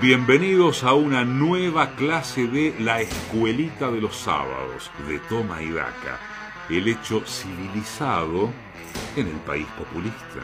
Bienvenidos 0.00 0.82
a 0.82 0.92
una 0.94 1.24
nueva 1.24 1.94
clase 1.94 2.46
de 2.46 2.74
La 2.80 3.00
Escuelita 3.00 3.90
de 3.90 4.00
los 4.00 4.16
Sábados 4.16 4.90
de 5.08 5.18
Toma 5.20 5.62
y 5.62 5.70
Daca, 5.70 6.18
el 6.68 6.88
hecho 6.88 7.22
civilizado 7.24 8.50
en 9.16 9.28
el 9.28 9.36
país 9.46 9.66
populista. 9.78 10.40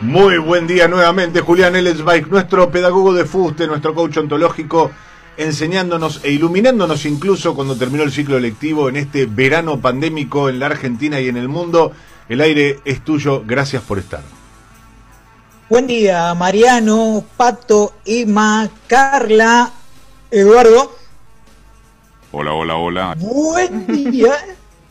Muy 0.00 0.38
buen 0.38 0.66
día 0.66 0.86
nuevamente, 0.86 1.40
Julián 1.40 1.76
Ellensbach, 1.76 2.26
nuestro 2.28 2.70
pedagogo 2.70 3.12
de 3.12 3.24
fuste, 3.24 3.66
nuestro 3.66 3.92
coach 3.92 4.18
ontológico, 4.18 4.92
enseñándonos 5.36 6.20
e 6.24 6.30
iluminándonos 6.30 7.04
incluso 7.04 7.54
cuando 7.54 7.76
terminó 7.76 8.04
el 8.04 8.12
ciclo 8.12 8.38
lectivo 8.38 8.88
en 8.88 8.96
este 8.96 9.26
verano 9.26 9.80
pandémico 9.80 10.48
en 10.48 10.60
la 10.60 10.66
Argentina 10.66 11.20
y 11.20 11.28
en 11.28 11.36
el 11.36 11.48
mundo. 11.48 11.92
El 12.28 12.40
aire 12.40 12.78
es 12.84 13.02
tuyo, 13.04 13.42
gracias 13.44 13.82
por 13.82 13.98
estar. 13.98 14.22
Buen 15.70 15.86
día, 15.86 16.34
Mariano, 16.34 17.22
Pato, 17.36 17.92
Emma, 18.04 18.68
Carla, 18.88 19.70
Eduardo. 20.28 20.96
Hola, 22.32 22.52
hola, 22.54 22.74
hola. 22.76 23.16
Buen 23.16 23.86
día. 23.86 24.34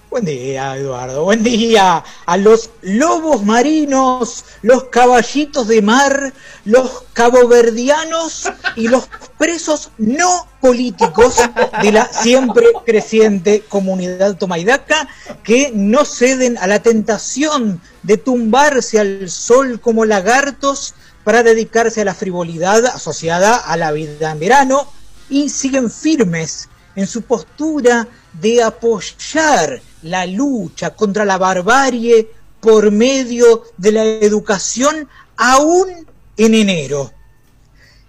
Buen 0.09 0.25
día, 0.25 0.75
Eduardo. 0.75 1.23
Buen 1.23 1.43
día 1.43 2.03
a 2.25 2.37
los 2.37 2.71
lobos 2.81 3.45
marinos, 3.45 4.43
los 4.63 4.85
caballitos 4.85 5.67
de 5.67 5.83
mar, 5.83 6.33
los 6.65 7.03
caboverdianos 7.13 8.51
y 8.75 8.87
los 8.87 9.07
presos 9.37 9.91
no 9.99 10.47
políticos 10.61 11.35
de 11.83 11.91
la 11.91 12.11
siempre 12.11 12.65
creciente 12.87 13.61
comunidad 13.69 14.35
tomaidaca 14.35 15.07
que 15.43 15.71
no 15.75 16.03
ceden 16.05 16.57
a 16.57 16.65
la 16.65 16.79
tentación 16.79 17.79
de 18.01 18.17
tumbarse 18.17 18.99
al 18.99 19.29
sol 19.29 19.79
como 19.79 20.05
lagartos 20.05 20.95
para 21.23 21.43
dedicarse 21.43 22.01
a 22.01 22.05
la 22.05 22.15
frivolidad 22.15 22.83
asociada 22.87 23.55
a 23.55 23.77
la 23.77 23.91
vida 23.91 24.31
en 24.31 24.39
verano 24.39 24.91
y 25.29 25.49
siguen 25.49 25.91
firmes 25.91 26.67
en 26.95 27.05
su 27.05 27.21
postura 27.21 28.07
de 28.33 28.63
apoyar 28.63 29.81
la 30.03 30.25
lucha 30.25 30.95
contra 30.95 31.25
la 31.25 31.37
barbarie 31.37 32.29
por 32.59 32.91
medio 32.91 33.63
de 33.77 33.91
la 33.91 34.03
educación 34.03 35.07
aún 35.37 36.07
en 36.37 36.53
enero. 36.53 37.11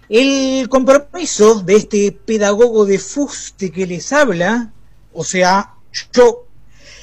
El 0.09 0.67
compromiso 0.67 1.61
de 1.61 1.77
este 1.77 2.11
pedagogo 2.11 2.85
de 2.85 2.99
fuste 2.99 3.71
que 3.71 3.87
les 3.87 4.11
habla, 4.11 4.73
o 5.13 5.23
sea, 5.23 5.75
yo, 6.13 6.47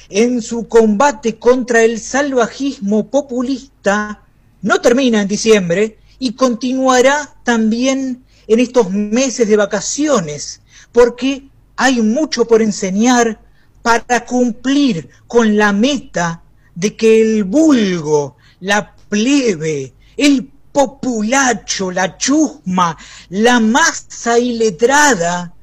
en 0.09 0.41
su 0.41 0.67
combate 0.67 1.37
contra 1.37 1.83
el 1.83 1.99
salvajismo 1.99 3.09
populista, 3.09 4.23
no 4.61 4.81
termina 4.81 5.21
en 5.21 5.27
diciembre 5.27 5.97
y 6.19 6.33
continuará 6.33 7.35
también 7.43 8.23
en 8.47 8.59
estos 8.59 8.91
meses 8.91 9.47
de 9.47 9.57
vacaciones, 9.57 10.61
porque 10.91 11.48
hay 11.79 12.01
mucho 12.01 12.45
por 12.45 12.61
enseñar 12.61 13.39
para 13.81 14.25
cumplir 14.25 15.09
con 15.27 15.55
la 15.55 15.71
meta 15.71 16.43
de 16.75 16.97
que 16.97 17.21
el 17.21 17.45
vulgo, 17.45 18.35
la 18.59 18.93
plebe, 19.07 19.93
el 20.17 20.51
populacho, 20.73 21.89
la 21.89 22.17
chusma, 22.17 22.97
la 23.29 23.61
masa 23.61 24.37
iletrada, 24.37 25.53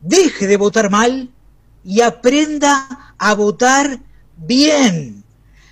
deje 0.00 0.46
de 0.46 0.56
votar 0.56 0.90
mal 0.90 1.28
y 1.84 2.02
aprenda 2.02 3.14
a 3.18 3.34
votar 3.34 3.98
bien. 4.36 5.24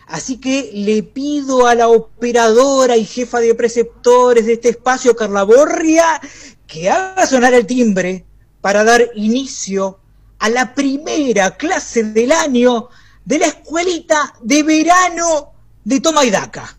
Así 0.08 0.38
que 0.38 0.72
le 0.74 1.04
pido 1.04 1.68
a 1.68 1.76
la 1.76 1.86
operadora 1.86 2.96
y 2.96 3.04
jefa 3.04 3.38
de 3.38 3.54
preceptores 3.54 4.46
de 4.46 4.54
este 4.54 4.70
espacio, 4.70 5.14
Carla 5.14 5.44
Borria, 5.44 6.20
que 6.66 6.90
haga 6.90 7.24
sonar 7.24 7.54
el 7.54 7.66
timbre 7.66 8.24
para 8.66 8.82
dar 8.82 9.00
inicio 9.14 10.00
a 10.40 10.48
la 10.48 10.74
primera 10.74 11.52
clase 11.52 12.02
del 12.02 12.32
año 12.32 12.88
de 13.24 13.38
la 13.38 13.46
escuelita 13.46 14.34
de 14.40 14.64
verano 14.64 15.52
de 15.84 16.00
Toma 16.00 16.24
y 16.24 16.30
Daca. 16.32 16.76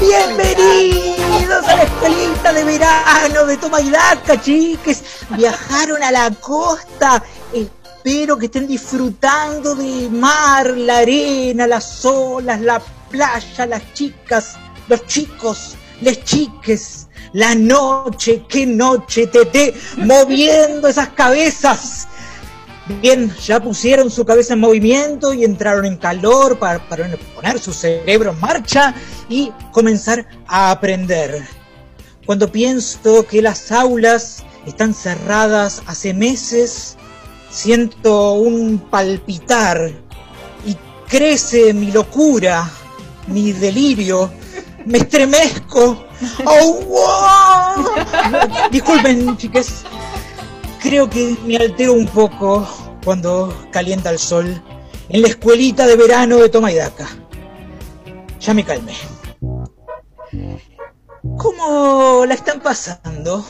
Bienvenidos 0.00 1.66
a 1.66 1.74
la 1.74 1.82
escuelita 1.82 2.52
de 2.52 2.62
verano 2.62 3.46
de 3.46 3.56
Toma 3.56 3.80
y 3.80 3.90
Daca, 3.90 4.40
chiques. 4.40 5.02
Viajaron 5.30 6.00
a 6.00 6.12
la 6.12 6.30
costa. 6.30 7.20
Espero 7.52 8.38
que 8.38 8.46
estén 8.46 8.68
disfrutando 8.68 9.74
de 9.74 10.08
mar, 10.10 10.76
la 10.76 10.98
arena, 10.98 11.66
las 11.66 12.04
olas, 12.04 12.60
la 12.60 12.80
playa, 13.14 13.66
las 13.66 13.92
chicas, 13.92 14.56
los 14.88 15.06
chicos, 15.06 15.76
les 16.00 16.24
chiques, 16.24 17.06
la 17.32 17.54
noche, 17.54 18.42
qué 18.48 18.66
noche, 18.66 19.28
tete, 19.28 19.72
moviendo 19.98 20.88
esas 20.88 21.10
cabezas. 21.10 22.08
Bien, 23.00 23.32
ya 23.46 23.60
pusieron 23.60 24.10
su 24.10 24.24
cabeza 24.24 24.54
en 24.54 24.60
movimiento 24.60 25.32
y 25.32 25.44
entraron 25.44 25.86
en 25.86 25.96
calor 25.96 26.58
para, 26.58 26.86
para 26.88 27.08
poner 27.36 27.60
su 27.60 27.72
cerebro 27.72 28.32
en 28.32 28.40
marcha 28.40 28.92
y 29.28 29.52
comenzar 29.70 30.26
a 30.48 30.72
aprender. 30.72 31.46
Cuando 32.26 32.50
pienso 32.50 33.24
que 33.26 33.40
las 33.40 33.70
aulas 33.70 34.42
están 34.66 34.92
cerradas 34.92 35.82
hace 35.86 36.12
meses, 36.12 36.96
siento 37.48 38.32
un 38.32 38.78
palpitar 38.90 39.92
y 40.66 40.76
crece 41.08 41.72
mi 41.72 41.92
locura, 41.92 42.68
mi 43.26 43.52
delirio, 43.52 44.30
me 44.84 44.98
estremezco. 44.98 46.04
¡Oh, 46.44 47.84
Disculpen, 48.70 49.36
chiques. 49.36 49.84
Creo 50.80 51.08
que 51.08 51.36
me 51.44 51.56
altero 51.56 51.94
un 51.94 52.06
poco 52.06 52.66
cuando 53.04 53.54
calienta 53.70 54.10
el 54.10 54.18
sol 54.18 54.62
en 55.08 55.22
la 55.22 55.28
escuelita 55.28 55.86
de 55.86 55.96
verano 55.96 56.36
de 56.36 56.48
Tomaidaca. 56.48 57.08
Ya 58.40 58.52
me 58.52 58.64
calmé. 58.64 58.94
¿Cómo 61.38 62.24
la 62.26 62.34
están 62.34 62.60
pasando? 62.60 63.44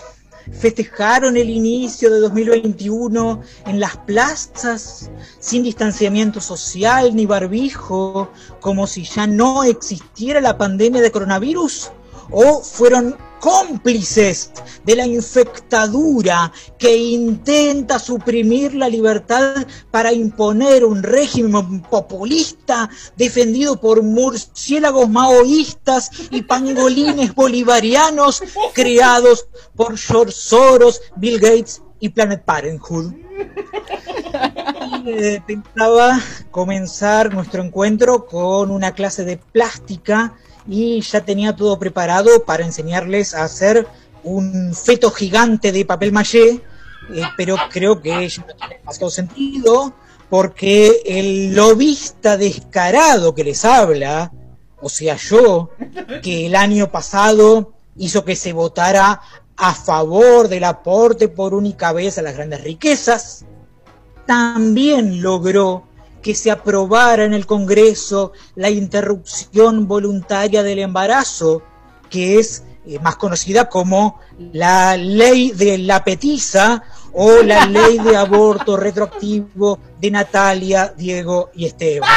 Festejaron 0.53 1.37
el 1.37 1.51
inicio 1.51 2.11
de 2.11 2.21
2021 2.21 3.43
en 3.67 3.81
las 3.81 3.97
plazas, 3.97 5.11
sin 5.39 5.63
distanciamiento 5.63 6.41
social 6.41 7.15
ni 7.15 7.27
barbijo, 7.27 8.31
como 8.61 8.87
si 8.87 9.05
ya 9.05 9.27
no 9.27 9.65
existiera 9.65 10.41
la 10.41 10.59
pandemia 10.59 11.03
de 11.03 11.11
coronavirus, 11.11 11.91
o 12.31 12.63
fueron 12.63 13.17
cómplices 13.45 14.53
de 14.87 14.97
la 14.97 15.07
infectadura 15.07 16.51
que 16.79 16.97
intenta 16.97 17.99
suprimir 17.99 18.75
la 18.75 18.89
libertad 18.89 19.67
para 19.91 20.15
imponer 20.15 20.83
un 20.83 21.03
régimen 21.03 21.83
populista 21.83 22.89
defendido 23.19 23.79
por 23.79 24.03
murciélagos 24.03 25.11
maoístas 25.11 26.11
y 26.31 26.41
pangolines 26.41 27.35
bolivarianos 27.43 28.43
creados 28.73 29.47
por 29.77 29.99
George 29.99 30.33
Soros, 30.33 31.03
Bill 31.17 31.39
Gates 31.39 31.83
y 32.01 32.09
Planet 32.09 32.43
Parenthood. 32.45 33.13
Eh, 35.07 35.43
pensaba 35.47 36.19
comenzar 36.51 37.35
nuestro 37.35 37.63
encuentro 37.63 38.25
con 38.25 38.71
una 38.71 38.93
clase 38.95 39.25
de 39.25 39.37
plástica 39.37 40.35
y 40.67 41.01
ya 41.01 41.25
tenía 41.25 41.55
todo 41.55 41.79
preparado 41.79 42.45
para 42.45 42.65
enseñarles 42.65 43.35
a 43.35 43.45
hacer 43.45 43.87
un 44.23 44.75
feto 44.75 45.11
gigante 45.11 45.73
de 45.73 45.85
papel 45.85 46.13
maché, 46.13 46.61
pero 47.37 47.57
creo 47.71 48.01
que 48.01 48.29
ya 48.29 48.45
no 48.47 48.55
tiene 48.55 48.79
demasiado 48.79 49.11
sentido 49.11 49.95
porque 50.31 51.03
el 51.05 51.55
lobista 51.55 52.37
descarado 52.37 53.35
que 53.35 53.45
les 53.45 53.65
habla, 53.65 54.33
o 54.81 54.89
sea 54.89 55.17
yo, 55.17 55.71
que 56.23 56.47
el 56.47 56.57
año 56.57 56.91
pasado 56.91 57.75
hizo 57.97 58.25
que 58.25 58.35
se 58.35 58.53
votara 58.53 59.21
a 59.57 59.75
favor 59.75 60.49
del 60.49 60.65
aporte 60.65 61.29
por 61.29 61.55
única 61.55 61.93
vez 61.93 62.19
a 62.19 62.23
las 62.23 62.35
grandes 62.35 62.65
riquezas, 62.65 63.45
también 64.27 65.23
logró 65.23 65.85
que 66.25 66.35
se 66.35 66.51
aprobara 66.51 67.25
en 67.25 67.35
el 67.35 67.45
Congreso 67.45 68.33
la 68.57 68.71
interrupción 68.71 69.87
voluntaria 69.87 70.63
del 70.63 70.79
embarazo, 70.79 71.63
que 72.09 72.39
es 72.39 72.65
eh, 72.87 72.99
más 72.99 73.17
conocida 73.17 73.69
como 73.69 74.19
la 74.39 74.97
ley 74.97 75.51
de 75.51 75.77
la 75.77 76.03
petiza 76.03 76.83
o 77.13 77.43
la 77.43 77.67
ley 77.67 77.99
de 77.99 78.17
aborto 78.17 78.75
retroactivo 78.79 79.79
de 80.01 80.11
Natalia, 80.11 80.95
Diego 80.97 81.51
y 81.55 81.67
Esteban. 81.67 82.09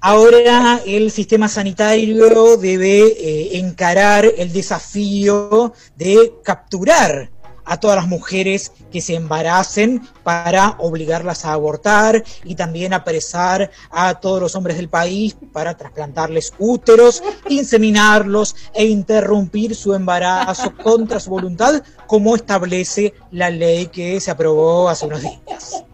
Ahora 0.00 0.80
el 0.86 1.10
sistema 1.10 1.48
sanitario 1.48 2.56
debe 2.56 3.08
eh, 3.08 3.58
encarar 3.58 4.24
el 4.38 4.54
desafío 4.54 5.74
de 5.96 6.32
capturar 6.42 7.30
a 7.66 7.78
todas 7.78 7.96
las 7.96 8.06
mujeres 8.06 8.72
que 8.90 9.00
se 9.00 9.14
embaracen 9.14 10.08
para 10.22 10.76
obligarlas 10.78 11.44
a 11.44 11.52
abortar 11.52 12.24
y 12.44 12.54
también 12.54 12.94
apresar 12.94 13.70
a 13.90 14.14
todos 14.14 14.40
los 14.40 14.54
hombres 14.54 14.76
del 14.76 14.88
país 14.88 15.36
para 15.52 15.76
trasplantarles 15.76 16.52
úteros, 16.58 17.22
inseminarlos 17.48 18.56
e 18.72 18.86
interrumpir 18.86 19.74
su 19.74 19.92
embarazo 19.94 20.72
contra 20.82 21.20
su 21.20 21.30
voluntad, 21.30 21.82
como 22.06 22.36
establece 22.36 23.12
la 23.32 23.50
ley 23.50 23.88
que 23.88 24.20
se 24.20 24.30
aprobó 24.30 24.88
hace 24.88 25.06
unos 25.06 25.22
días. 25.22 25.84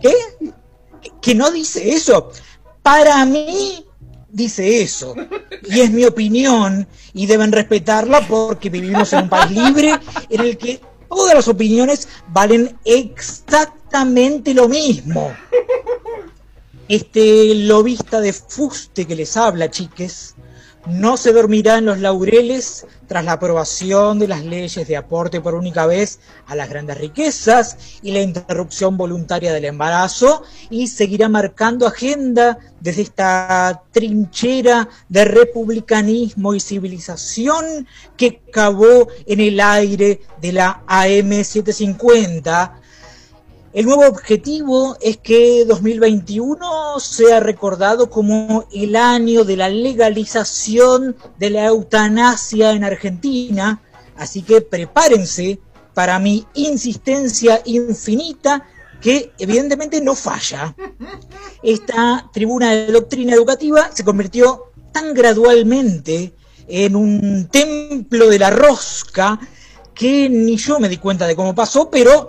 ¿Qué? 0.00 0.14
¿Que 1.20 1.34
no 1.34 1.50
dice 1.50 1.90
eso? 1.90 2.30
Para 2.82 3.24
mí 3.24 3.87
dice 4.38 4.80
eso. 4.80 5.14
Y 5.68 5.80
es 5.80 5.90
mi 5.90 6.04
opinión 6.04 6.88
y 7.12 7.26
deben 7.26 7.52
respetarla 7.52 8.26
porque 8.26 8.70
vivimos 8.70 9.12
en 9.12 9.24
un 9.24 9.28
país 9.28 9.50
libre 9.50 9.98
en 10.30 10.40
el 10.40 10.56
que 10.56 10.80
todas 11.10 11.34
las 11.34 11.48
opiniones 11.48 12.08
valen 12.28 12.78
exactamente 12.84 14.54
lo 14.54 14.68
mismo. 14.68 15.34
Este 16.88 17.54
lobista 17.54 18.20
de 18.20 18.32
fuste 18.32 19.06
que 19.06 19.14
les 19.14 19.36
habla, 19.36 19.70
chiques, 19.70 20.34
no 20.88 21.16
se 21.16 21.32
dormirá 21.32 21.78
en 21.78 21.86
los 21.86 21.98
laureles 21.98 22.86
tras 23.06 23.24
la 23.24 23.32
aprobación 23.32 24.18
de 24.18 24.28
las 24.28 24.44
leyes 24.44 24.86
de 24.86 24.96
aporte 24.96 25.40
por 25.40 25.54
única 25.54 25.86
vez 25.86 26.20
a 26.46 26.54
las 26.54 26.68
grandes 26.68 26.98
riquezas 26.98 27.76
y 28.02 28.12
la 28.12 28.20
interrupción 28.20 28.96
voluntaria 28.96 29.52
del 29.52 29.66
embarazo 29.66 30.42
y 30.70 30.88
seguirá 30.88 31.28
marcando 31.28 31.86
agenda 31.86 32.58
desde 32.80 33.02
esta 33.02 33.82
trinchera 33.92 34.88
de 35.08 35.24
republicanismo 35.24 36.54
y 36.54 36.60
civilización 36.60 37.86
que 38.16 38.40
cavó 38.50 39.08
en 39.26 39.40
el 39.40 39.60
aire 39.60 40.20
de 40.40 40.52
la 40.52 40.82
AM750 40.86 42.72
el 43.72 43.84
nuevo 43.84 44.06
objetivo 44.06 44.96
es 45.00 45.18
que 45.18 45.64
2021 45.66 46.98
sea 47.00 47.40
recordado 47.40 48.08
como 48.08 48.66
el 48.72 48.96
año 48.96 49.44
de 49.44 49.56
la 49.56 49.68
legalización 49.68 51.16
de 51.38 51.50
la 51.50 51.66
eutanasia 51.66 52.72
en 52.72 52.84
Argentina, 52.84 53.82
así 54.16 54.42
que 54.42 54.62
prepárense 54.62 55.60
para 55.92 56.18
mi 56.18 56.46
insistencia 56.54 57.60
infinita 57.66 58.66
que 59.00 59.32
evidentemente 59.38 60.00
no 60.00 60.14
falla. 60.14 60.74
Esta 61.62 62.30
tribuna 62.32 62.70
de 62.70 62.92
doctrina 62.92 63.34
educativa 63.34 63.90
se 63.92 64.04
convirtió 64.04 64.72
tan 64.92 65.12
gradualmente 65.12 66.34
en 66.66 66.96
un 66.96 67.48
templo 67.50 68.28
de 68.28 68.38
la 68.38 68.50
rosca 68.50 69.38
que 69.94 70.28
ni 70.28 70.56
yo 70.56 70.78
me 70.78 70.88
di 70.88 70.96
cuenta 70.96 71.26
de 71.26 71.36
cómo 71.36 71.54
pasó, 71.54 71.90
pero 71.90 72.28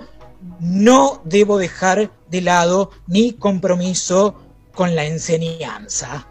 no 0.59 1.21
debo 1.25 1.57
dejar 1.57 2.11
de 2.29 2.41
lado 2.41 2.91
mi 3.07 3.33
compromiso 3.33 4.35
con 4.73 4.95
la 4.95 5.05
enseñanza. 5.05 6.27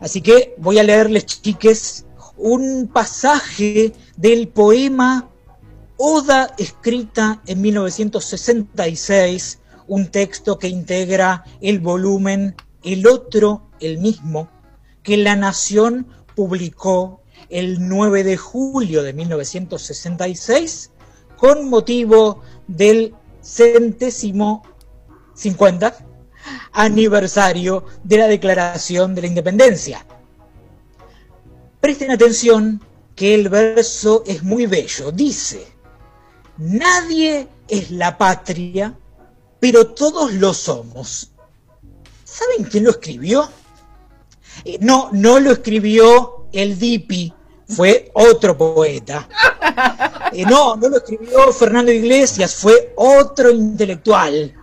Así 0.00 0.20
que 0.20 0.54
voy 0.58 0.78
a 0.78 0.82
leerles, 0.82 1.26
chiques, 1.26 2.06
un 2.36 2.90
pasaje 2.92 3.92
del 4.16 4.48
poema 4.48 5.30
Oda 5.96 6.52
escrita 6.58 7.40
en 7.46 7.60
1966, 7.62 9.60
un 9.86 10.08
texto 10.08 10.58
que 10.58 10.66
integra 10.66 11.44
el 11.60 11.78
volumen 11.78 12.56
El 12.82 13.06
otro, 13.06 13.70
el 13.78 13.98
mismo, 13.98 14.48
que 15.04 15.16
La 15.16 15.36
Nación 15.36 16.08
publicó 16.34 17.22
el 17.48 17.86
9 17.88 18.24
de 18.24 18.36
julio 18.36 19.04
de 19.04 19.12
1966 19.12 20.90
con 21.36 21.68
motivo 21.68 22.40
del 22.66 23.14
centésimo 23.44 24.62
50 25.34 25.96
aniversario 26.72 27.84
de 28.02 28.18
la 28.18 28.26
Declaración 28.26 29.14
de 29.14 29.22
la 29.22 29.26
Independencia. 29.28 30.04
Presten 31.80 32.10
atención 32.10 32.82
que 33.14 33.34
el 33.34 33.48
verso 33.48 34.24
es 34.26 34.42
muy 34.42 34.66
bello. 34.66 35.12
Dice, 35.12 35.66
nadie 36.56 37.48
es 37.68 37.90
la 37.90 38.16
patria, 38.16 38.96
pero 39.60 39.88
todos 39.88 40.32
lo 40.32 40.54
somos. 40.54 41.32
¿Saben 42.24 42.64
quién 42.70 42.84
lo 42.84 42.90
escribió? 42.90 43.48
Eh, 44.64 44.78
no, 44.80 45.10
no 45.12 45.38
lo 45.40 45.52
escribió 45.52 46.46
el 46.52 46.78
Dipi, 46.78 47.32
fue 47.68 48.10
otro 48.14 48.56
poeta. 48.56 49.28
Eh, 50.32 50.44
no, 50.46 50.76
no 50.76 50.88
lo 50.88 50.96
escribió 50.96 51.52
Fernando 51.52 51.92
Iglesias, 51.92 52.54
fue 52.54 52.92
otro 52.96 53.50
intelectual. 53.50 54.54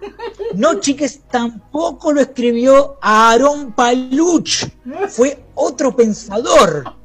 No, 0.56 0.80
chiques, 0.80 1.22
tampoco 1.30 2.12
lo 2.12 2.22
escribió 2.22 2.98
Aarón 3.02 3.74
Paluch, 3.74 4.66
fue 5.10 5.46
otro 5.56 5.96
pensador. 5.96 6.96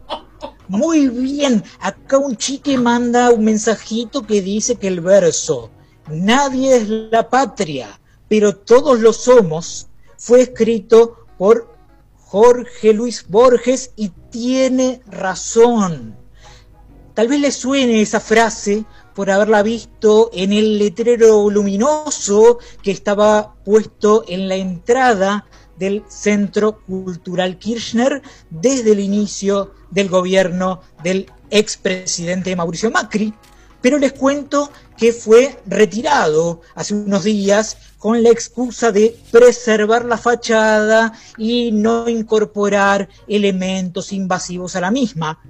Muy 0.69 1.09
bien, 1.09 1.63
acá 1.81 2.19
un 2.19 2.37
chique 2.37 2.77
manda 2.77 3.31
un 3.31 3.45
mensajito 3.45 4.27
que 4.27 4.43
dice 4.43 4.77
que 4.77 4.89
el 4.89 5.01
verso 5.01 5.71
Nadie 6.09 6.77
es 6.77 6.89
la 6.89 7.29
patria, 7.29 7.99
pero 8.29 8.55
todos 8.55 9.01
lo 9.01 9.13
somos, 9.13 9.89
fue 10.17 10.43
escrito 10.43 11.27
por 11.37 11.75
Jorge 12.27 12.93
Luis 12.93 13.27
Borges 13.29 13.91
y 13.97 14.11
tiene 14.31 15.03
razón. 15.07 16.17
Tal 17.17 17.29
vez 17.29 17.41
le 17.41 17.51
suene 17.51 18.03
esa 18.03 18.21
frase 18.21 18.85
por 19.15 19.31
haberla 19.31 19.63
visto 19.63 20.29
en 20.35 20.53
el 20.53 20.79
letrero 20.79 21.49
luminoso 21.49 22.59
que 22.83 22.91
estaba 22.91 23.55
puesto 23.65 24.25
en 24.29 24.49
la 24.49 24.57
entrada 24.57 25.47
del 25.79 26.05
Centro 26.09 26.85
Cultural 26.85 27.59
Kirchner 27.59 28.21
desde 28.51 28.93
el 28.93 29.01
inicio 29.01 29.73
del 29.91 30.11
gobierno 30.11 30.83
del 31.03 31.33
expresidente 31.49 32.55
Mauricio 32.55 32.91
Macri, 32.91 33.33
pero 33.81 33.97
les 33.97 34.13
cuento 34.13 34.71
que 34.99 35.15
fue 35.15 35.59
retirado 35.65 36.61
hace 36.75 36.93
unos 36.93 37.25
días 37.25 37.79
con 37.97 38.23
la 38.23 38.29
excusa 38.29 38.93
de 38.93 39.19
preservar 39.31 40.05
la 40.05 40.19
fachada 40.19 41.15
y 41.39 41.73
no 41.73 42.11
incorporar 42.11 43.09
elementos 43.27 44.13
invasivos 44.13 44.77
a 44.77 44.83
la 44.83 44.91
misma. 44.91 45.41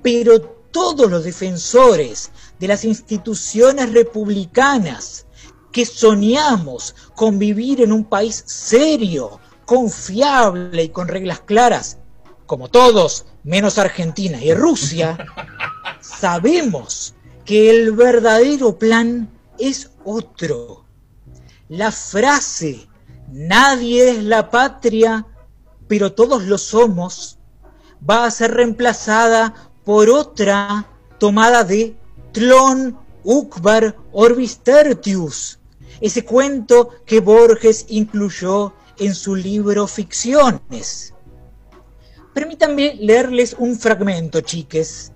Pero 0.00 0.57
todos 0.70 1.10
los 1.10 1.24
defensores 1.24 2.30
de 2.58 2.68
las 2.68 2.84
instituciones 2.84 3.92
republicanas 3.92 5.26
que 5.72 5.84
soñamos 5.84 6.94
con 7.14 7.38
vivir 7.38 7.80
en 7.80 7.92
un 7.92 8.04
país 8.04 8.42
serio, 8.46 9.40
confiable 9.64 10.84
y 10.84 10.88
con 10.88 11.08
reglas 11.08 11.40
claras, 11.40 11.98
como 12.46 12.68
todos, 12.68 13.26
menos 13.44 13.78
Argentina 13.78 14.42
y 14.42 14.54
Rusia, 14.54 15.18
sabemos 16.00 17.14
que 17.44 17.70
el 17.70 17.92
verdadero 17.92 18.78
plan 18.78 19.30
es 19.58 19.90
otro. 20.04 20.84
La 21.68 21.92
frase 21.92 22.88
nadie 23.30 24.10
es 24.10 24.24
la 24.24 24.50
patria, 24.50 25.26
pero 25.86 26.12
todos 26.12 26.44
lo 26.44 26.58
somos, 26.58 27.38
va 28.08 28.24
a 28.24 28.30
ser 28.30 28.52
reemplazada 28.54 29.67
por 29.88 30.10
otra 30.10 30.86
tomada 31.18 31.64
de 31.64 31.96
Tlon 32.32 32.94
Ukbar 33.24 33.96
Orbis 34.12 34.58
Tertius, 34.58 35.58
ese 36.02 36.26
cuento 36.26 36.90
que 37.06 37.20
Borges 37.20 37.86
incluyó 37.88 38.74
en 38.98 39.14
su 39.14 39.34
libro 39.34 39.86
Ficciones. 39.86 41.14
Permítanme 42.34 42.96
leerles 43.00 43.56
un 43.58 43.78
fragmento, 43.78 44.42
chiques, 44.42 45.10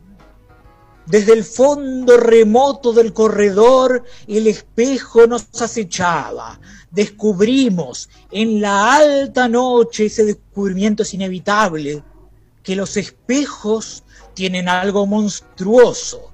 desde 1.04 1.34
el 1.34 1.44
fondo 1.44 2.16
remoto 2.16 2.94
del 2.94 3.12
corredor 3.12 4.04
el 4.26 4.46
espejo 4.46 5.26
nos 5.26 5.48
acechaba. 5.60 6.58
Descubrimos 6.90 8.08
en 8.30 8.62
la 8.62 8.94
alta 8.94 9.48
noche 9.48 10.06
ese 10.06 10.24
descubrimiento 10.24 11.02
es 11.02 11.12
inevitable, 11.12 12.02
que 12.62 12.76
los 12.76 12.96
espejos 12.96 14.04
tienen 14.34 14.68
algo 14.68 15.06
monstruoso. 15.06 16.32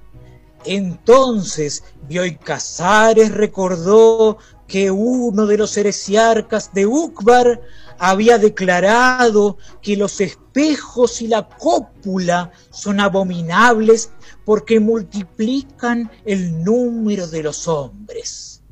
Entonces 0.65 1.85
Bioy 2.09 2.37
Casares 2.37 3.33
recordó 3.33 4.39
que 4.67 4.91
uno 4.91 5.47
de 5.47 5.57
los 5.57 5.77
heresiarcas 5.77 6.73
de 6.75 6.87
Ukbar 6.87 7.61
había 7.99 8.39
declarado 8.39 9.57
que 9.83 9.97
los 9.97 10.21
espejos 10.21 11.23
y 11.23 11.29
la 11.29 11.49
cópula 11.49 12.53
son 12.71 13.01
abominables 13.01 14.11
porque 14.45 14.79
multiplican 14.79 16.11
el 16.25 16.63
número 16.63 17.27
de 17.27 17.43
los 17.43 17.67
hombres. 17.67 18.63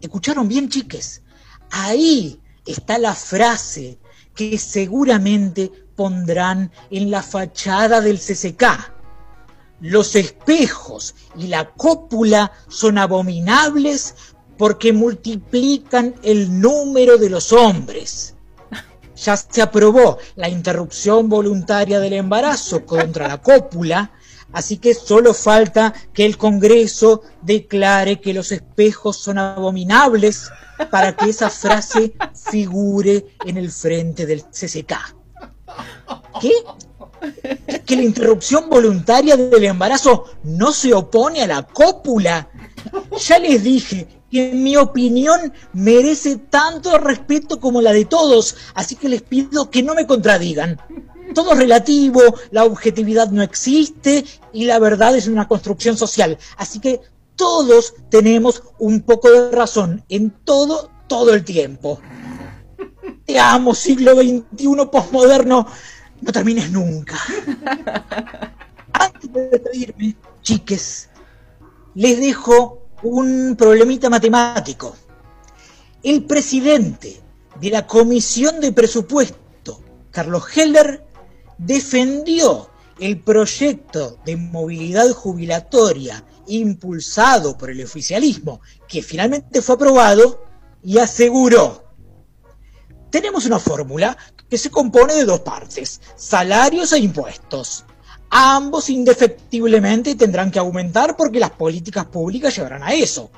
¿Escucharon 0.00 0.48
bien, 0.48 0.68
chiques? 0.68 1.22
Ahí 1.70 2.40
está 2.64 2.98
la 2.98 3.14
frase 3.14 3.98
que 4.34 4.56
seguramente 4.58 5.70
pondrán 5.96 6.70
en 6.90 7.10
la 7.10 7.22
fachada 7.22 8.00
del 8.00 8.18
CCK. 8.18 8.92
los 9.80 10.14
espejos 10.14 11.14
y 11.36 11.48
la 11.48 11.70
cópula 11.70 12.52
son 12.68 12.98
abominables 12.98 14.14
porque 14.56 14.92
multiplican 14.92 16.14
el 16.22 16.60
número 16.60 17.18
de 17.18 17.28
los 17.28 17.52
hombres. 17.52 18.34
Ya 19.16 19.36
se 19.36 19.60
aprobó 19.62 20.18
la 20.36 20.48
interrupción 20.48 21.28
voluntaria 21.28 22.00
del 22.00 22.12
embarazo 22.12 22.84
contra 22.86 23.28
la 23.28 23.42
cópula, 23.42 24.12
así 24.52 24.78
que 24.78 24.94
solo 24.94 25.34
falta 25.34 25.92
que 26.12 26.26
el 26.26 26.36
Congreso 26.36 27.22
declare 27.40 28.20
que 28.20 28.34
los 28.34 28.52
espejos 28.52 29.16
son 29.16 29.38
abominables 29.38 30.50
para 30.90 31.16
que 31.16 31.30
esa 31.30 31.50
frase 31.50 32.14
figure 32.50 33.26
en 33.44 33.56
el 33.56 33.70
frente 33.70 34.26
del 34.26 34.44
CCK. 34.44 35.21
¿Qué? 36.40 36.52
que 37.86 37.96
la 37.96 38.02
interrupción 38.02 38.68
voluntaria 38.68 39.36
del 39.36 39.64
embarazo 39.64 40.24
no 40.44 40.72
se 40.72 40.92
opone 40.92 41.42
a 41.42 41.46
la 41.46 41.62
cópula. 41.62 42.48
Ya 43.26 43.38
les 43.38 43.62
dije 43.62 44.08
que 44.30 44.50
en 44.50 44.62
mi 44.62 44.76
opinión 44.76 45.52
merece 45.72 46.36
tanto 46.36 46.98
respeto 46.98 47.60
como 47.60 47.80
la 47.82 47.92
de 47.92 48.06
todos, 48.06 48.56
así 48.74 48.96
que 48.96 49.08
les 49.08 49.22
pido 49.22 49.70
que 49.70 49.82
no 49.82 49.94
me 49.94 50.06
contradigan. 50.06 50.80
Todo 51.34 51.52
es 51.52 51.58
relativo, 51.58 52.20
la 52.50 52.64
objetividad 52.64 53.30
no 53.30 53.42
existe 53.42 54.24
y 54.52 54.64
la 54.64 54.78
verdad 54.78 55.16
es 55.16 55.28
una 55.28 55.48
construcción 55.48 55.96
social. 55.96 56.38
Así 56.56 56.78
que 56.80 57.00
todos 57.36 57.94
tenemos 58.10 58.62
un 58.78 59.02
poco 59.02 59.30
de 59.30 59.50
razón 59.50 60.04
en 60.08 60.30
todo, 60.30 60.90
todo 61.06 61.32
el 61.34 61.44
tiempo. 61.44 62.00
Te 63.32 63.40
amo, 63.40 63.74
siglo 63.74 64.12
XXI 64.12 64.88
postmoderno 64.92 65.66
no 66.20 66.32
termines 66.32 66.70
nunca. 66.70 67.18
Antes 68.92 69.32
de 69.32 69.48
despedirme, 69.48 70.16
chiques, 70.42 71.08
les 71.94 72.20
dejo 72.20 72.88
un 73.02 73.56
problemita 73.56 74.10
matemático. 74.10 74.94
El 76.02 76.26
presidente 76.26 77.22
de 77.58 77.70
la 77.70 77.86
Comisión 77.86 78.60
de 78.60 78.70
Presupuesto, 78.72 79.80
Carlos 80.10 80.54
Heller, 80.54 81.02
defendió 81.56 82.68
el 83.00 83.18
proyecto 83.22 84.18
de 84.26 84.36
movilidad 84.36 85.10
jubilatoria 85.12 86.22
impulsado 86.48 87.56
por 87.56 87.70
el 87.70 87.82
oficialismo, 87.82 88.60
que 88.86 89.00
finalmente 89.00 89.62
fue 89.62 89.76
aprobado, 89.76 90.44
y 90.84 90.98
aseguró, 90.98 91.91
tenemos 93.12 93.44
una 93.44 93.58
fórmula 93.58 94.16
que 94.48 94.56
se 94.56 94.70
compone 94.70 95.12
de 95.12 95.26
dos 95.26 95.40
partes, 95.40 96.00
salarios 96.16 96.92
e 96.94 96.98
impuestos. 96.98 97.84
Ambos 98.30 98.88
indefectiblemente 98.88 100.14
tendrán 100.14 100.50
que 100.50 100.58
aumentar 100.58 101.14
porque 101.14 101.38
las 101.38 101.50
políticas 101.50 102.06
públicas 102.06 102.56
llevarán 102.56 102.82
a 102.82 102.94
eso. 102.94 103.30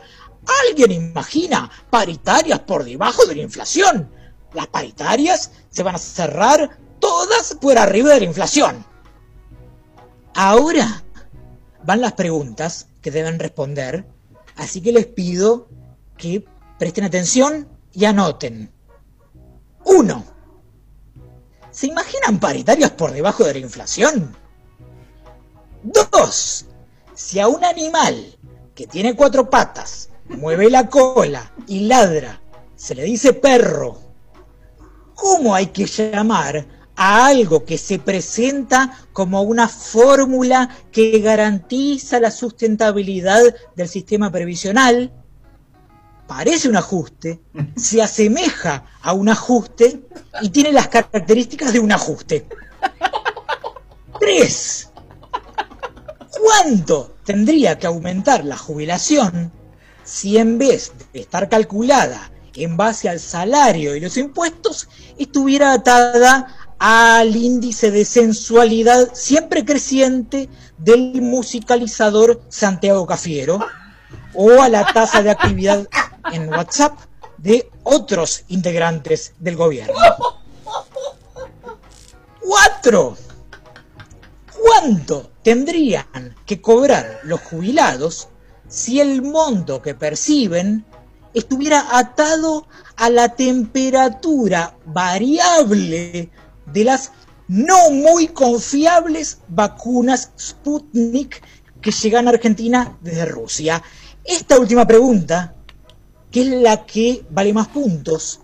¿Alguien 0.68 0.92
imagina 0.92 1.68
paritarias 1.90 2.60
por 2.60 2.84
debajo 2.84 3.26
de 3.26 3.34
la 3.34 3.42
inflación? 3.42 4.08
Las 4.52 4.68
paritarias 4.68 5.50
se 5.70 5.82
van 5.82 5.96
a 5.96 5.98
cerrar 5.98 6.78
todas 7.00 7.56
por 7.60 7.76
arriba 7.76 8.14
de 8.14 8.20
la 8.20 8.26
inflación. 8.26 8.86
Ahora 10.34 11.02
van 11.82 12.00
las 12.00 12.12
preguntas 12.12 12.86
que 13.02 13.10
deben 13.10 13.40
responder, 13.40 14.06
así 14.54 14.80
que 14.80 14.92
les 14.92 15.06
pido 15.06 15.68
que 16.16 16.44
presten 16.78 17.02
atención 17.02 17.68
y 17.92 18.04
anoten. 18.04 18.73
Uno. 19.96 20.24
¿Se 21.70 21.86
imaginan 21.86 22.40
paritarias 22.40 22.90
por 22.90 23.12
debajo 23.12 23.44
de 23.44 23.54
la 23.54 23.60
inflación? 23.60 24.36
Dos, 25.84 26.66
si 27.14 27.38
a 27.38 27.46
un 27.46 27.64
animal 27.64 28.36
que 28.74 28.88
tiene 28.88 29.14
cuatro 29.14 29.48
patas, 29.48 30.08
mueve 30.28 30.68
la 30.68 30.88
cola 30.88 31.52
y 31.68 31.86
ladra, 31.86 32.40
se 32.74 32.96
le 32.96 33.04
dice 33.04 33.34
perro, 33.34 34.00
¿cómo 35.14 35.54
hay 35.54 35.66
que 35.66 35.86
llamar 35.86 36.66
a 36.96 37.26
algo 37.26 37.64
que 37.64 37.78
se 37.78 38.00
presenta 38.00 38.98
como 39.12 39.42
una 39.42 39.68
fórmula 39.68 40.70
que 40.90 41.20
garantiza 41.20 42.18
la 42.18 42.32
sustentabilidad 42.32 43.42
del 43.76 43.88
sistema 43.88 44.32
previsional? 44.32 45.12
Parece 46.36 46.68
un 46.68 46.76
ajuste, 46.76 47.40
se 47.76 48.02
asemeja 48.02 48.86
a 49.00 49.12
un 49.12 49.28
ajuste 49.28 50.00
y 50.42 50.48
tiene 50.48 50.72
las 50.72 50.88
características 50.88 51.72
de 51.72 51.78
un 51.78 51.92
ajuste. 51.92 52.48
Tres. 54.18 54.90
¿Cuánto 56.42 57.14
tendría 57.24 57.78
que 57.78 57.86
aumentar 57.86 58.44
la 58.44 58.56
jubilación 58.56 59.52
si 60.02 60.36
en 60.36 60.58
vez 60.58 60.92
de 61.12 61.20
estar 61.20 61.48
calculada 61.48 62.32
en 62.56 62.76
base 62.76 63.08
al 63.08 63.20
salario 63.20 63.94
y 63.94 64.00
los 64.00 64.16
impuestos, 64.16 64.88
estuviera 65.16 65.72
atada 65.72 66.74
al 66.80 67.36
índice 67.36 67.92
de 67.92 68.04
sensualidad 68.04 69.10
siempre 69.14 69.64
creciente 69.64 70.48
del 70.78 71.22
musicalizador 71.22 72.42
Santiago 72.48 73.06
Cafiero 73.06 73.64
o 74.34 74.60
a 74.60 74.68
la 74.68 74.84
tasa 74.92 75.22
de 75.22 75.30
actividad 75.30 75.86
en 76.32 76.48
WhatsApp 76.48 76.98
de 77.38 77.70
otros 77.82 78.44
integrantes 78.48 79.34
del 79.38 79.56
gobierno. 79.56 79.94
Cuatro. 82.40 83.16
¿Cuánto 84.62 85.30
tendrían 85.42 86.34
que 86.46 86.60
cobrar 86.60 87.20
los 87.24 87.40
jubilados 87.40 88.28
si 88.68 89.00
el 89.00 89.22
monto 89.22 89.82
que 89.82 89.94
perciben 89.94 90.84
estuviera 91.34 91.98
atado 91.98 92.66
a 92.96 93.10
la 93.10 93.30
temperatura 93.30 94.76
variable 94.86 96.30
de 96.66 96.84
las 96.84 97.12
no 97.48 97.90
muy 97.90 98.28
confiables 98.28 99.38
vacunas 99.48 100.30
Sputnik 100.38 101.42
que 101.82 101.90
llegan 101.90 102.26
a 102.26 102.30
Argentina 102.30 102.96
desde 103.02 103.26
Rusia? 103.26 103.82
Esta 104.24 104.58
última 104.58 104.86
pregunta 104.86 105.54
que 106.34 106.40
es 106.40 106.48
la 106.48 106.84
que 106.84 107.24
vale 107.30 107.52
más 107.52 107.68
puntos, 107.68 108.40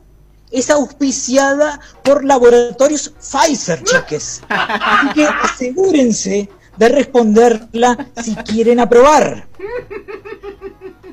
es 0.52 0.70
auspiciada 0.70 1.80
por 2.04 2.24
laboratorios 2.24 3.12
Pfizer, 3.18 3.82
chiques. 3.84 4.42
Así 4.48 5.12
que 5.12 5.26
asegúrense 5.26 6.48
de 6.78 6.88
responderla 6.88 8.12
si 8.22 8.36
quieren 8.36 8.78
aprobar. 8.78 9.48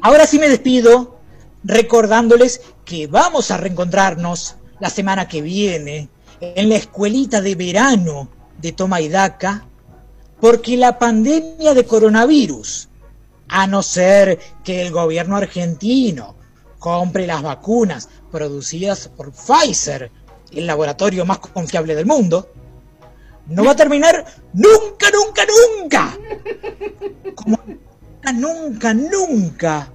Ahora 0.03 0.27
sí 0.27 0.38
me 0.38 0.50
despido 0.50 1.17
recordándoles 1.63 2.62
que 2.86 3.07
vamos 3.07 3.50
a 3.50 3.57
reencontrarnos 3.57 4.57
la 4.79 4.91
semana 4.91 5.27
que 5.27 5.41
viene 5.41 6.10
en 6.39 6.69
la 6.69 6.75
escuelita 6.75 7.41
de 7.41 7.55
verano 7.55 8.29
de 8.62 8.72
Toma 8.72 9.01
y 9.01 9.10
Daca, 9.10 9.65
porque 10.39 10.77
la 10.77 11.00
pandemia 11.00 11.74
de 11.74 11.86
coronavirus, 11.86 12.88
a 13.48 13.65
no 13.65 13.81
ser 13.81 14.38
que 14.63 14.84
el 14.84 14.91
gobierno 14.91 15.38
argentino 15.38 16.37
compre 16.79 17.27
las 17.27 17.41
vacunas 17.41 18.10
producidas 18.31 19.10
por 19.10 19.31
Pfizer, 19.31 20.12
el 20.51 20.67
laboratorio 20.67 21.25
más 21.25 21.39
confiable 21.39 21.96
del 21.96 22.05
mundo, 22.05 22.50
no 23.48 23.63
va 23.63 23.72
a 23.72 23.75
terminar 23.75 24.25
nunca, 24.53 25.07
nunca, 25.12 25.43
nunca. 25.46 26.17
Como 27.36 27.60
nunca, 28.34 28.93
nunca 28.93 29.91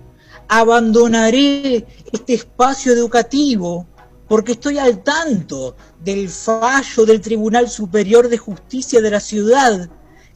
abandonaré 0.49 1.87
este 2.13 2.35
espacio 2.35 2.93
educativo 2.93 3.87
porque 4.29 4.53
estoy 4.53 4.79
al 4.79 5.03
tanto 5.03 5.77
del 6.01 6.29
fallo 6.29 7.05
del 7.05 7.21
Tribunal 7.21 7.69
Superior 7.69 8.29
de 8.29 8.39
Justicia 8.39 9.01
de 9.01 9.11
la 9.11 9.21
ciudad 9.21 9.89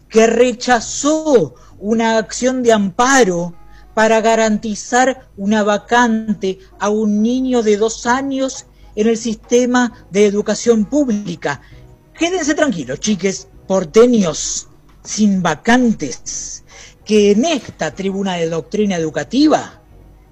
que 0.08 0.26
rechazó 0.26 1.54
una 1.78 2.18
acción 2.18 2.62
de 2.62 2.72
amparo 2.72 3.54
para 3.96 4.20
garantizar 4.20 5.30
una 5.38 5.62
vacante 5.62 6.58
a 6.78 6.90
un 6.90 7.22
niño 7.22 7.62
de 7.62 7.78
dos 7.78 8.04
años 8.04 8.66
en 8.94 9.08
el 9.08 9.16
sistema 9.16 10.06
de 10.10 10.26
educación 10.26 10.84
pública. 10.84 11.62
Quédense 12.12 12.54
tranquilos, 12.54 13.00
chiques, 13.00 13.48
porteños, 13.66 14.68
sin 15.02 15.42
vacantes, 15.42 16.62
que 17.06 17.30
en 17.30 17.46
esta 17.46 17.94
tribuna 17.94 18.34
de 18.34 18.50
doctrina 18.50 18.96
educativa 18.96 19.80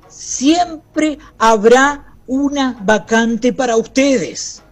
siempre 0.08 1.16
habrá 1.38 2.18
una 2.26 2.76
vacante 2.82 3.54
para 3.54 3.78
ustedes. 3.78 4.62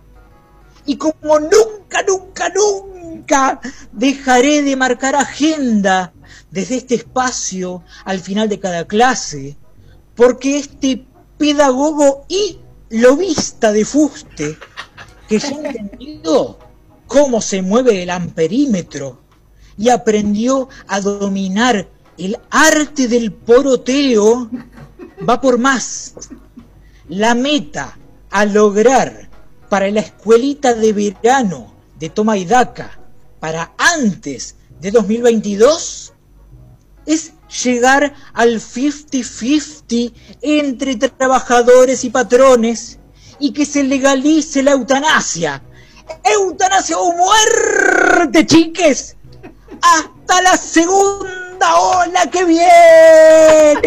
Y 0.85 0.97
como 0.97 1.41
nunca, 1.41 2.03
nunca, 2.07 2.53
nunca 2.55 3.61
dejaré 3.91 4.61
de 4.61 4.77
marcar 4.77 5.15
agenda 5.17 6.13
desde 6.51 6.77
este 6.77 6.95
espacio 6.97 7.83
al 8.05 8.21
final 8.21 8.49
de 8.49 8.61
cada 8.61 8.87
clase, 8.87 9.57
porque 10.15 10.59
este 10.59 11.05
pedagogo 11.39 12.25
y 12.29 12.59
lobista 12.91 13.73
de 13.73 13.85
fuste, 13.85 14.59
que 15.29 15.39
ya 15.39 15.49
ha 15.49 15.69
entendido 15.71 16.59
cómo 17.07 17.41
se 17.41 17.62
mueve 17.62 18.03
el 18.03 18.11
amperímetro 18.11 19.21
y 19.77 19.89
aprendió 19.89 20.69
a 20.87 21.01
dominar 21.01 21.89
el 22.19 22.39
arte 22.51 23.09
del 23.09 23.33
poroteo, 23.33 24.51
va 25.29 25.41
por 25.41 25.59
más. 25.59 26.15
La 27.09 27.35
meta 27.35 27.99
a 28.31 28.45
lograr 28.45 29.29
para 29.69 29.91
la 29.91 30.01
escuelita 30.01 30.75
de 30.75 30.93
verano 30.93 31.75
de 31.99 32.11
Toma 32.11 32.37
y 32.37 32.45
Daca 32.45 32.99
para 33.41 33.73
antes 33.77 34.57
de 34.81 34.91
2022 34.91 36.12
es 37.07 37.33
llegar 37.65 38.15
al 38.33 38.61
50-50 38.61 40.13
entre 40.41 40.97
trabajadores 40.97 42.05
y 42.05 42.11
patrones 42.11 42.99
y 43.39 43.53
que 43.53 43.67
se 43.67 43.83
legalice 43.83 44.63
la 44.63 44.73
eutanasia. 44.73 45.63
Eutanasia 46.25 46.99
o 46.99 47.13
muerte, 47.13 48.47
chiques. 48.47 49.17
Hasta 49.81 50.43
la 50.43 50.57
segunda 50.57 51.77
ola 51.77 52.31
que 52.31 52.45
viene. 52.45 53.83